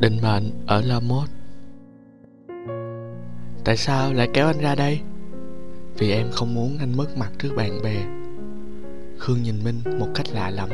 [0.00, 1.32] Định mệnh ở La mode
[3.64, 5.00] Tại sao lại kéo anh ra đây?
[5.98, 7.96] Vì em không muốn anh mất mặt trước bạn bè.
[9.18, 10.68] Khương nhìn Minh một cách lạ lẫm.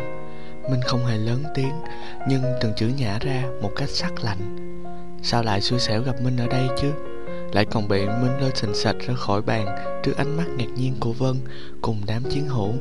[0.70, 1.72] Minh không hề lớn tiếng,
[2.28, 4.56] Nhưng từng chữ nhả ra một cách sắc lạnh.
[5.22, 6.92] Sao lại xui xẻo gặp Minh ở đây chứ?
[7.52, 9.66] Lại còn bị Minh lôi sình sạch ra khỏi bàn
[10.02, 11.36] Trước ánh mắt ngạc nhiên của Vân
[11.82, 12.72] Cùng đám chiến hữu.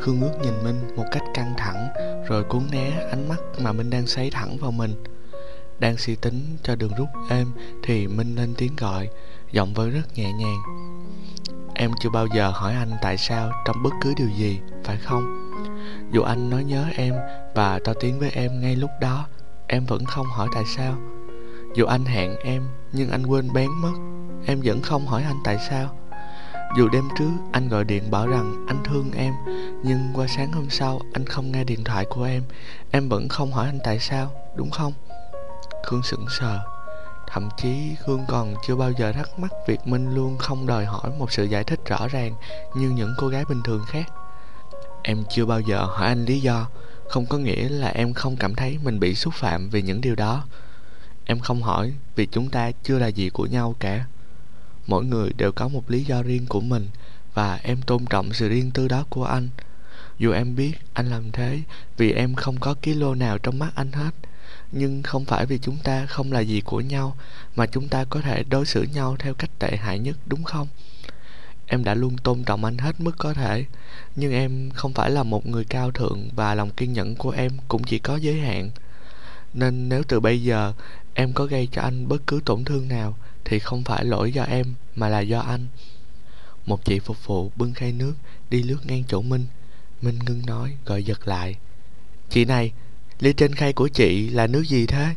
[0.00, 1.88] Khương ước nhìn Minh một cách căng thẳng,
[2.28, 4.94] Rồi cuốn né ánh mắt mà Minh đang xoáy thẳng vào mình.
[5.82, 9.08] Đang suy tính cho đường rút êm Thì Minh lên tiếng gọi
[9.52, 10.58] Giọng vẫn rất nhẹ nhàng
[11.74, 15.50] Em chưa bao giờ hỏi anh tại sao Trong bất cứ điều gì, phải không?
[16.12, 17.14] Dù anh nói nhớ em
[17.54, 19.26] Và to tiếng với em ngay lúc đó
[19.66, 20.94] Em vẫn không hỏi tại sao
[21.74, 23.92] Dù anh hẹn em Nhưng anh quên bén mất
[24.46, 25.98] Em vẫn không hỏi anh tại sao
[26.76, 29.34] dù đêm trước anh gọi điện bảo rằng anh thương em
[29.84, 32.42] Nhưng qua sáng hôm sau anh không nghe điện thoại của em
[32.90, 34.92] Em vẫn không hỏi anh tại sao, đúng không?
[35.82, 36.60] Khương sững sờ
[37.26, 41.10] Thậm chí Khương còn chưa bao giờ thắc mắc việc Minh luôn không đòi hỏi
[41.18, 42.34] một sự giải thích rõ ràng
[42.74, 44.12] như những cô gái bình thường khác.
[45.02, 46.68] Em chưa bao giờ hỏi anh lý do,
[47.08, 50.14] không có nghĩa là em không cảm thấy mình bị xúc phạm vì những điều
[50.14, 50.44] đó.
[51.24, 54.04] Em không hỏi vì chúng ta chưa là gì của nhau cả
[54.86, 56.88] mỗi người đều có một lý do riêng của mình
[57.34, 59.48] và em tôn trọng sự riêng tư đó của anh
[60.18, 61.60] dù em biết anh làm thế
[61.96, 64.10] vì em không có ký lô nào trong mắt anh hết
[64.72, 67.16] nhưng không phải vì chúng ta không là gì của nhau,
[67.56, 70.68] mà chúng ta có thể đối xử nhau theo cách tệ hại nhất, đúng không?
[71.66, 73.64] Em đã luôn tôn trọng anh hết mức có thể,
[74.16, 77.52] nhưng em không phải là một người cao thượng và lòng kiên nhẫn của em
[77.68, 78.70] cũng chỉ có giới hạn.
[79.54, 80.72] Nên nếu từ bây giờ
[81.14, 84.42] em có gây cho anh bất cứ tổn thương nào, thì không phải lỗi do
[84.42, 85.66] em, mà là do anh.
[86.66, 88.14] Một chị phục vụ bưng khay nước,
[88.50, 89.46] đi lướt ngang chỗ minh.
[90.02, 91.56] Minh ngưng nói gọi giật lại.
[92.30, 92.72] Chị này
[93.22, 95.14] ly trên khay của chị là nước gì thế?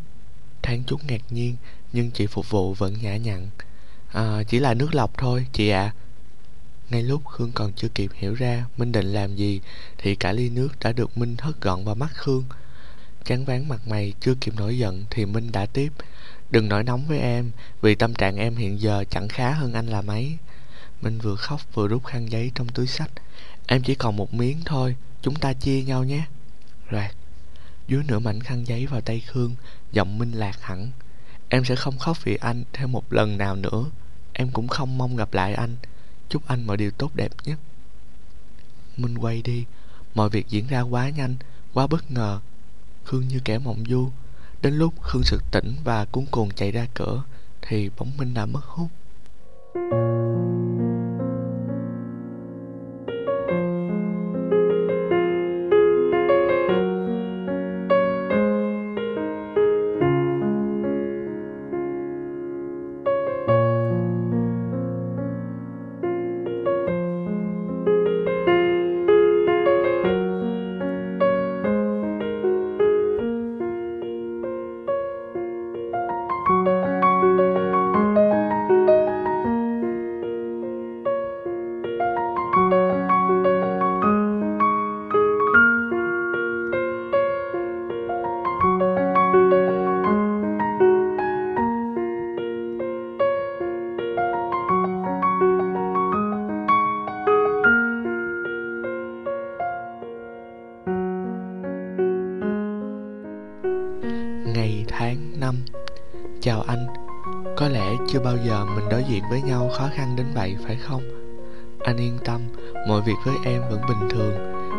[0.62, 1.56] Thang chút ngạc nhiên
[1.94, 3.50] nhưng chị phục vụ vẫn nhã nhặn.
[4.12, 5.82] À, chỉ là nước lọc thôi chị ạ.
[5.82, 5.96] À.
[6.90, 9.62] ngay lúc khương còn chưa kịp hiểu ra minh định làm gì
[9.98, 12.44] thì cả ly nước đã được minh hất gọn vào mắt khương.
[13.24, 15.92] Chán ván mặt mày chưa kịp nổi giận thì minh đã tiếp.
[16.50, 17.52] Đừng nổi nóng với em
[17.82, 20.38] Vì tâm trạng em hiện giờ chẳng khá hơn anh là mấy.
[21.02, 23.12] Minh vừa khóc vừa rút khăn giấy trong túi sách.
[23.68, 26.26] Em chỉ còn một miếng thôi Chúng ta chia nhau nhé.
[26.90, 27.06] Rồi.
[27.88, 29.56] Dưới nửa mảnh khăn giấy vào tay Khương,
[29.92, 30.92] Giọng Minh lạc hẳn.
[31.50, 33.86] Em sẽ không khóc vì anh thêm một lần nào nữa.
[34.34, 35.76] Em cũng không mong gặp lại anh.
[36.30, 37.60] Chúc anh mọi điều tốt đẹp nhất.
[38.98, 39.66] Minh quay đi.
[40.16, 41.36] Mọi việc diễn ra quá nhanh,
[41.74, 42.40] Quá bất ngờ.
[43.06, 44.10] Khương như kẻ mộng du.
[44.62, 47.24] Đến lúc Khương sực tỉnh và cuốn cuồng chạy ra cửa,
[47.62, 48.90] Thì bóng Minh đã mất hút.
[104.98, 105.56] Tháng năm.
[106.42, 106.88] Chào anh,
[107.58, 110.76] Có lẽ chưa bao giờ mình đối diện với nhau khó khăn đến vậy, phải
[110.76, 111.02] không?
[111.84, 112.42] Anh yên tâm,
[112.88, 114.34] Mọi việc với em vẫn bình thường.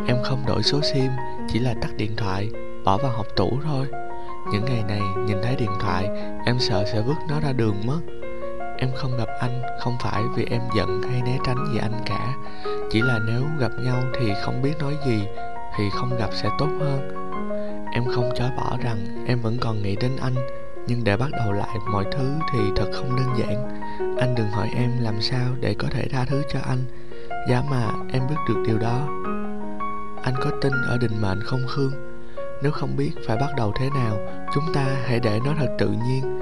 [0.06, 1.10] Em không đổi số sim,
[1.48, 2.50] Chỉ là tắt điện thoại,
[2.84, 3.86] Bỏ vào hộp tủ thôi.
[4.52, 6.08] Những ngày này nhìn thấy điện thoại,
[6.46, 8.00] Em sợ sẽ vứt nó ra đường mất.
[8.78, 12.34] Em không gặp anh, Không phải vì em giận hay né tránh gì anh cả.
[12.90, 15.24] Chỉ là nếu gặp nhau thì không biết nói gì,
[15.76, 17.26] Thì không gặp sẽ tốt hơn.
[17.96, 20.34] Em không chối bỏ rằng em vẫn còn nghĩ đến anh,
[20.86, 23.80] nhưng để bắt đầu lại mọi thứ thì thật không đơn giản.
[24.18, 26.78] Anh đừng hỏi em làm sao để có thể tha thứ cho anh.
[27.48, 29.08] Giá mà em biết được điều đó.
[30.22, 31.92] Anh có tin ở định mệnh không, khương?
[32.62, 34.18] Nếu không biết phải bắt đầu thế nào,
[34.54, 36.40] chúng ta hãy để nó thật tự nhiên.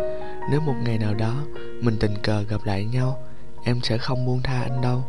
[0.51, 1.35] Nếu một ngày nào đó
[1.81, 3.23] mình tình cờ gặp lại nhau,
[3.65, 5.05] em sẽ không buông tha anh đâu.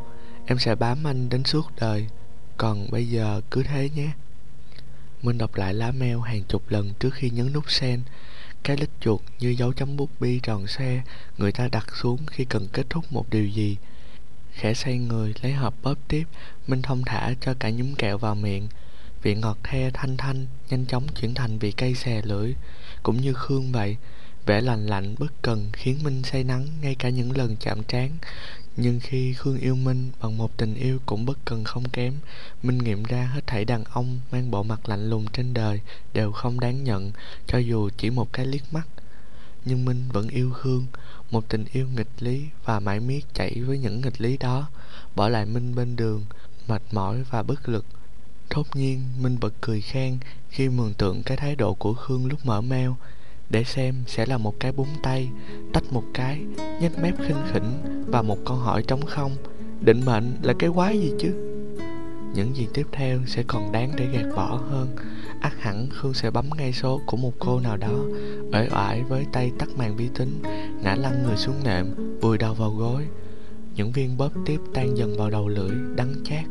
[0.46, 2.08] Em sẽ bám anh đến suốt đời.
[2.58, 4.10] Còn bây giờ cứ thế nhé
[5.26, 8.02] minh đọc lại lá mail hàng chục lần trước khi nhấn nút send
[8.66, 11.02] cái lít chuột như dấu chấm bút bi tròn xe
[11.38, 13.78] người ta đặt xuống khi cần kết thúc một điều gì.
[14.54, 16.24] Khẽ xoay người lấy hộp bóp tiếp,
[16.68, 18.68] Minh thông thả cho cả nhúm kẹo vào miệng.
[19.22, 22.54] Vị ngọt the thanh thanh nhanh chóng chuyển thành vị cay xè lưỡi.
[23.04, 23.98] cũng như Khương vậy
[24.46, 28.10] Vẻ lành lạnh bất cần khiến Minh say nắng ngay cả những lần chạm trán
[28.78, 32.14] nhưng khi Khương yêu Minh bằng một tình yêu cũng bất cần không kém
[32.64, 35.82] Minh nghiệm ra hết thảy đàn ông mang bộ mặt lạnh lùng trên đời
[36.14, 37.12] đều không đáng nhận
[37.48, 38.88] Cho dù chỉ một cái liếc mắt.
[39.66, 40.86] Nhưng Minh vẫn yêu Khương
[41.32, 44.70] Một tình yêu nghịch lý và mãi miết chạy với những nghịch lý đó
[45.16, 46.26] Bỏ lại Minh bên đường,
[46.68, 47.86] mệt mỏi và bất lực.
[48.50, 50.18] Thốt nhiên Minh bật cười khen
[50.50, 52.90] khi mường tượng cái thái độ của Khương lúc mở mail
[53.50, 55.30] để xem sẽ là một cái búng tay,
[55.74, 56.42] tách một cái,
[56.82, 59.32] nhếch mép khinh khỉnh và một câu hỏi trống không.
[59.82, 61.34] Định mệnh là cái quái gì chứ?
[62.34, 64.96] Những gì tiếp theo sẽ còn đáng để gạt bỏ hơn.
[65.42, 67.96] Ắt hẳn khương sẽ bấm ngay số của một cô nào đó,
[68.54, 70.42] uể oải với tay tắt màn vi tính,
[70.84, 71.86] ngã lăn người xuống nệm,
[72.22, 73.04] vùi đầu vào gối.
[73.76, 76.46] Những viên bóp tiếp tan dần vào đầu lưỡi, đắng chát.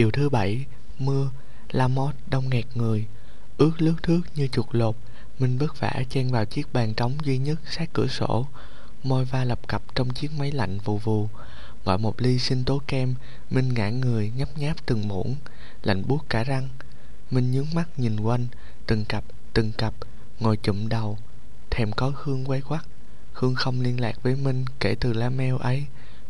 [0.00, 0.64] Chiều thứ bảy,
[0.98, 1.30] mưa,
[1.70, 3.06] la mót đông nghẹt người,
[3.58, 4.96] ướt lướt thước như chuột lột.
[5.38, 8.46] Minh vất vả chen vào chiếc bàn trống duy nhất sát cửa sổ,
[9.02, 11.28] môi va lập cập trong chiếc máy lạnh vù vù.
[11.84, 13.14] Gọi một ly sinh tố kem,
[13.50, 15.36] Minh ngã người nhấp nháp từng muỗng,
[15.82, 16.68] lạnh buốt cả răng.
[17.30, 18.46] Minh nhướng mắt nhìn quanh,
[18.86, 19.24] từng cặp,
[19.54, 19.94] từng cặp,
[20.40, 21.18] ngồi chụm đầu,
[21.70, 22.84] thèm có Hương quay quắt.
[23.32, 25.86] Hương không liên lạc với Minh kể từ la mail ấy.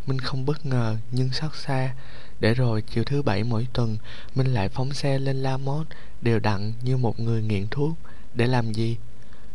[0.07, 1.95] Minh không bất ngờ nhưng xót xa.
[2.41, 3.97] Để rồi chiều thứ bảy mỗi tuần
[4.35, 5.87] Minh lại phóng xe lên La Mốt
[6.23, 7.97] Đều đặn như một người nghiện thuốc.
[8.35, 8.97] Để làm gì?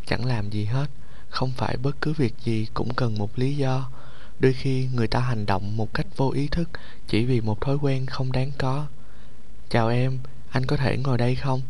[0.06, 0.88] Chẳng làm gì hết.
[1.30, 3.90] Không phải bất cứ việc gì cũng cần một lý do.
[4.40, 6.70] Đôi khi người ta hành động một cách vô ý thức
[7.08, 8.88] Chỉ vì một thói quen không đáng có.
[9.70, 10.20] Chào em,
[10.50, 11.62] anh có thể ngồi đây không?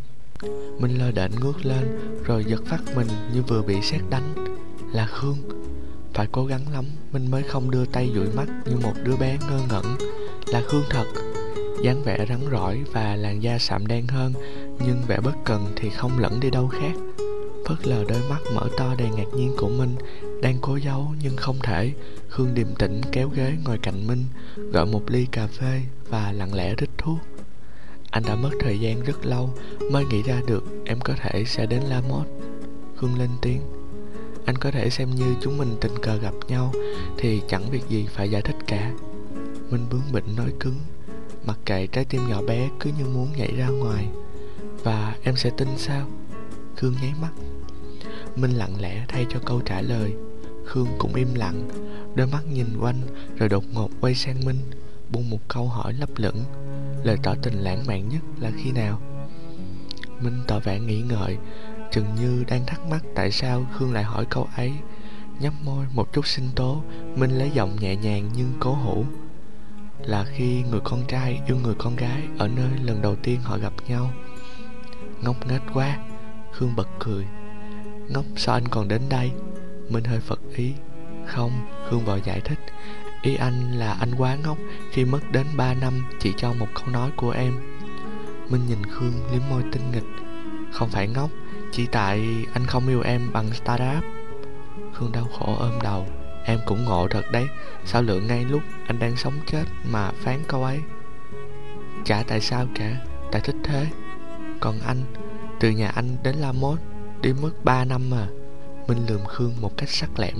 [0.79, 4.55] Minh lơ đễnh ngước lên Rồi giật phát mình như vừa bị sét đánh.
[4.93, 5.37] Là Khương.
[6.15, 9.37] Phải cố gắng lắm, Minh mới không đưa tay dụi mắt như một đứa bé
[9.49, 9.85] ngơ ngẩn.
[10.47, 11.05] Là Khương thật.
[11.83, 14.33] dáng vẻ rắn rỏi và làn da sạm đen hơn,
[14.85, 16.93] nhưng vẻ bất cần thì không lẫn đi đâu khác.
[17.67, 19.95] Phớt lờ đôi mắt mở to đầy ngạc nhiên của minh,
[20.41, 21.91] đang cố giấu nhưng không thể.
[22.29, 24.23] Khương điềm tĩnh kéo ghế ngồi cạnh minh
[24.71, 27.19] gọi một ly cà phê và lặng lẽ rít thuốc.
[28.11, 29.53] Anh đã mất thời gian rất lâu,
[29.91, 32.25] mới nghĩ ra được em có thể sẽ đến la mốt
[32.97, 33.61] khương lên tiếng
[34.45, 36.71] anh có thể xem như chúng mình tình cờ gặp nhau,
[37.17, 38.91] thì chẳng việc gì phải giải thích cả.
[39.69, 40.75] Minh bướng bỉnh nói cứng,
[41.45, 44.07] Mặc kệ trái tim nhỏ bé cứ như muốn nhảy ra ngoài.
[44.83, 46.07] Và em sẽ tin sao?
[46.75, 47.31] Khương nháy mắt.
[48.35, 50.13] Minh lặng lẽ thay cho câu trả lời.
[50.65, 51.69] Khương cũng im lặng,
[52.15, 53.01] Đôi mắt nhìn quanh,
[53.37, 54.57] Rồi đột ngột quay sang Minh,
[55.11, 56.43] Buông một câu hỏi lấp lửng.
[57.03, 59.01] Lời tỏ tình lãng mạn nhất là khi nào?
[60.21, 61.37] Minh tỏ vẻ nghĩ ngợi
[61.95, 64.73] Chừng như đang thắc mắc tại sao Khương lại hỏi câu ấy.
[65.39, 66.83] Nhấp môi một chút sinh tố,
[67.15, 69.05] Minh lấy giọng nhẹ nhàng nhưng cố hữu.
[69.99, 73.57] Là khi người con trai yêu người con gái ở nơi lần đầu tiên họ
[73.57, 74.13] gặp nhau.
[75.21, 75.97] Ngốc nghếch quá,
[76.53, 77.25] khương bật cười.
[78.09, 79.31] Ngốc, sao anh còn đến đây?
[79.89, 80.73] Minh hơi phật ý.
[81.25, 81.51] Không,
[81.89, 82.59] khương vội giải thích.
[83.21, 84.57] Ý anh là anh quá ngốc,
[84.91, 87.53] khi mất đến ba năm chỉ cho một câu nói của em.
[88.49, 90.25] Minh nhìn khương liếm môi tinh nghịch.
[90.71, 91.29] Không phải ngốc
[91.75, 94.03] chỉ tại anh không yêu em bằng startup.
[94.93, 96.07] Khương đau khổ ôm đầu.
[96.45, 97.45] Em cũng ngộ thật đấy.
[97.85, 100.79] Sao lượng ngay lúc anh đang sống chết Mà phán câu ấy?
[102.05, 102.97] Chả tại sao cả.
[103.31, 103.87] Tại thích thế.
[104.59, 104.97] Còn anh,
[105.59, 106.79] Từ nhà anh đến La Mốt
[107.21, 108.27] Đi mất 3 năm mà.
[108.87, 110.35] Minh lườm Khương một cách sắc lẻm.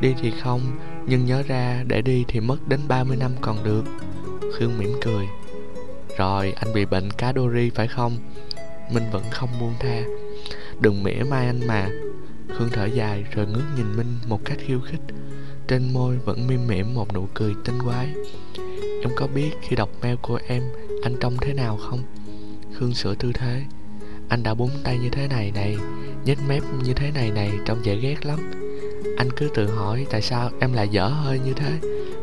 [0.00, 0.60] Đi thì không,
[1.06, 3.84] Nhưng nhớ ra để đi thì mất đến 30 năm còn được.
[4.58, 5.26] Khương mỉm cười.
[6.18, 8.16] Rồi, anh bị bệnh cá đô ri phải không?
[8.92, 10.02] Minh vẫn không buông tha.
[10.80, 11.88] Đừng mỉa mai anh mà.
[12.58, 15.00] Khương thở dài rồi ngước nhìn Minh một cách khiêu khích.
[15.68, 18.14] Trên môi vẫn mỉm mỉm một nụ cười tinh quái.
[19.02, 20.62] Em có biết khi đọc mail của em,
[21.02, 22.02] Anh trông thế nào không?
[22.74, 23.62] Khương sửa tư thế.
[24.28, 25.76] Anh đã búng tay như thế này này,
[26.24, 28.50] nhếch mép như thế này này Trông dễ ghét lắm.
[29.16, 31.72] Anh cứ tự hỏi tại sao em lại dở hơi như thế.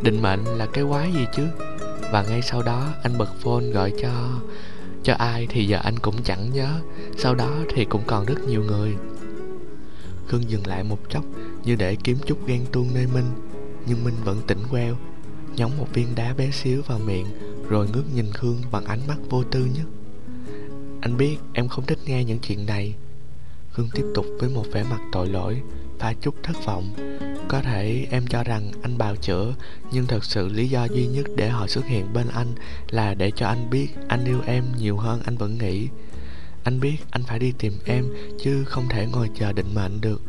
[0.02, 1.44] Định mệnh là cái quái gì chứ?
[2.12, 4.10] Và ngay sau đó, anh bật phone gọi cho
[5.04, 6.82] cho ai thì giờ anh cũng chẳng nhớ,
[7.18, 8.96] Sau đó thì cũng còn rất nhiều người.
[10.28, 11.24] Khương dừng lại một chốc,
[11.64, 13.26] Như để kiếm chút ghen tuông nơi Minh,
[13.86, 14.96] Nhưng Minh vẫn tỉnh queo,
[15.56, 17.26] Nhóng một viên đá bé xíu vào miệng,
[17.70, 19.86] Rồi ngước nhìn Khương bằng ánh mắt vô tư nhất.
[21.02, 22.96] Anh biết em không thích nghe những chuyện này.
[23.72, 25.62] Khương tiếp tục với một vẻ mặt tội lỗi
[26.00, 26.94] Và chút thất vọng
[27.48, 29.54] có thể em cho rằng anh bào chữa,
[29.92, 32.48] Nhưng thật sự lý do duy nhất để họ xuất hiện bên anh
[32.90, 35.88] Là để cho anh biết anh yêu em nhiều hơn anh vẫn nghĩ.
[36.64, 38.06] Anh biết anh phải đi tìm em,
[38.40, 40.22] Chứ không thể ngồi chờ định mệnh được.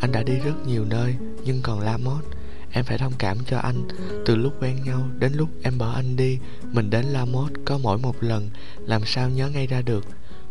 [0.00, 2.24] Anh đã đi rất nhiều nơi, Nhưng còn La Mốt
[2.72, 3.88] Em phải thông cảm cho anh.
[4.26, 6.38] Từ lúc quen nhau đến lúc em bỏ anh đi,
[6.72, 8.50] Mình đến La Mốt có mỗi một lần,
[8.86, 10.04] Làm sao nhớ ngay ra được.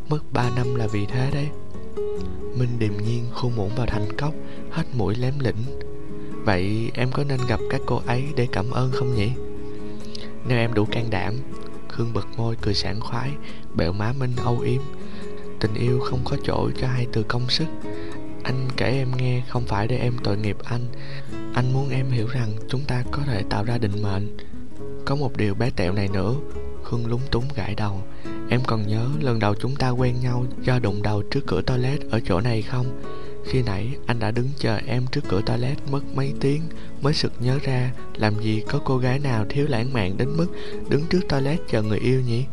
[0.09, 1.47] Mất 3 năm là vì thế đấy.
[2.57, 4.33] Minh điềm nhiên khu muỗng vào thành cốc,
[4.71, 5.63] Hết mũi lém lĩnh
[6.47, 9.31] Vậy em có nên gặp các cô ấy để cảm ơn không nhỉ?
[10.47, 11.33] Nếu em đủ can đảm,
[11.89, 13.31] Khương bật môi cười sảng khoái,
[13.75, 14.81] Bẹo má Minh âu yếm.
[15.59, 17.65] Tình yêu không có chỗ cho hai từ công sức.
[18.43, 20.85] Anh kể em nghe, không phải để em tội nghiệp anh.
[21.53, 24.37] Anh muốn em hiểu rằng chúng ta có thể tạo ra định mệnh.
[25.05, 26.35] Có một điều bé tẹo này nữa,
[26.83, 28.01] Khương lúng túng gãi đầu.
[28.49, 31.99] Em còn nhớ lần đầu chúng ta quen nhau do đụng đầu trước cửa toilet
[32.09, 33.01] ở chỗ này không?
[33.49, 36.61] Khi nãy anh đã đứng chờ em trước cửa toilet mất mấy tiếng
[37.01, 40.47] mới sực nhớ ra làm gì có cô gái nào thiếu lãng mạn đến mức
[40.89, 42.45] đứng trước toilet chờ người yêu nhỉ?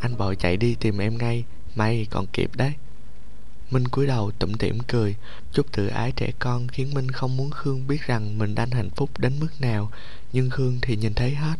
[0.00, 1.44] Anh vội chạy đi tìm em ngay,
[1.74, 2.72] may còn kịp đấy.
[3.72, 5.16] Minh cúi đầu tủm tỉm cười
[5.52, 8.90] Chút tự ái trẻ con khiến Minh không muốn Khương biết rằng mình đang hạnh
[8.90, 9.90] phúc đến mức nào
[10.32, 11.56] Nhưng Khương thì nhìn thấy hết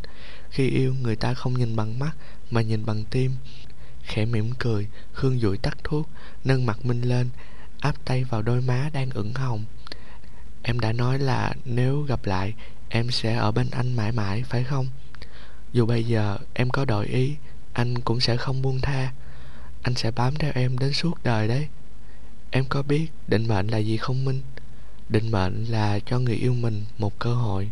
[0.51, 2.13] Khi yêu người ta không nhìn bằng mắt
[2.51, 3.33] mà nhìn bằng tim
[4.03, 6.09] Khẽ mỉm cười Khương dụi tắt thuốc
[6.45, 7.29] Nâng mặt Minh lên
[7.83, 9.65] Áp tay vào đôi má đang ửng hồng.
[10.63, 12.55] Em đã nói là nếu gặp lại,
[12.89, 14.89] Em sẽ ở bên anh mãi mãi, phải không?
[15.73, 17.37] Dù bây giờ em có đổi ý,
[17.73, 19.13] Anh cũng sẽ không buông tha.
[19.83, 21.69] Anh sẽ bám theo em đến suốt đời đấy.
[22.51, 24.43] Em có biết định mệnh là gì không Minh?
[25.09, 27.71] Định mệnh là cho người yêu mình một cơ hội.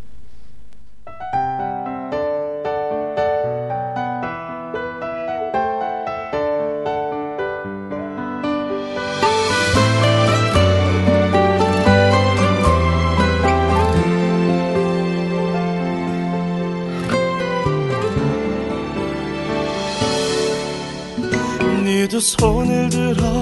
[22.21, 23.41] 손을 들어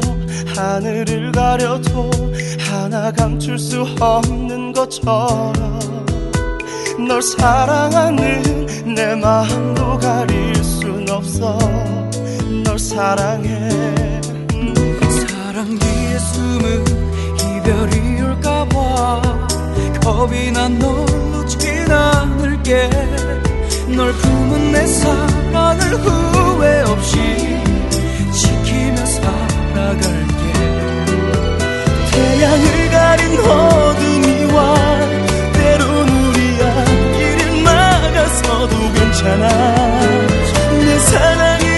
[0.55, 2.09] 하늘을 가려도
[2.59, 5.53] 하나 감출 수 없는 것처럼
[7.07, 11.57] 널 사랑하는 내 마음도 가릴 순 없어.
[12.63, 13.69] 널 사랑해.
[15.27, 16.86] 사랑 뒤에 숨은
[17.57, 19.48] 이별이 올까봐
[20.03, 22.89] 겁이 난널 놓진 않을게
[23.95, 27.17] 널 품은 내 사랑을 후회 없이
[29.89, 30.53] 살아갈게.
[32.12, 34.75] 태양을 가린 어둠이 와
[35.53, 39.50] 때론 우리 앞길을 막아서도 괜찮아.
[40.86, 41.68] 내 사랑의